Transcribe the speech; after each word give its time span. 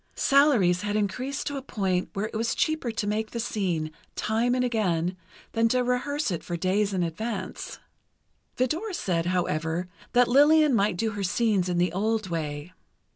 Salaries 0.15 0.81
had 0.81 0.95
increased 0.95 1.45
to 1.45 1.57
a 1.57 1.61
point 1.61 2.09
where 2.13 2.25
it 2.25 2.35
was 2.35 2.55
cheaper 2.55 2.89
to 2.89 3.05
make 3.05 3.29
the 3.29 3.39
scene, 3.39 3.91
time 4.15 4.55
and 4.55 4.65
again, 4.65 5.15
than 5.51 5.67
to 5.67 5.83
rehearse 5.83 6.31
it 6.31 6.43
for 6.43 6.57
days 6.57 6.91
in 6.91 7.03
advance. 7.03 7.77
Vidor 8.57 8.93
said, 8.93 9.27
however, 9.27 9.89
that 10.13 10.27
Lillian 10.27 10.73
might 10.73 10.97
do 10.97 11.11
her 11.11 11.21
scenes 11.23 11.69
in 11.69 11.77
the 11.77 11.93
old 11.93 12.29
way. 12.29 12.73